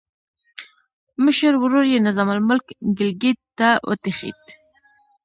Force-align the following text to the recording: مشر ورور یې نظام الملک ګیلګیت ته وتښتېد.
مشر 1.23 1.53
ورور 1.61 1.85
یې 1.91 1.99
نظام 2.07 2.29
الملک 2.35 2.65
ګیلګیت 2.97 3.39
ته 3.59 3.69
وتښتېد. 3.87 4.39